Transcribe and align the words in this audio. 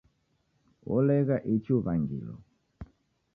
Wolegha 0.87 1.37
ichi 1.53 1.71
uw'angilo 1.75 2.35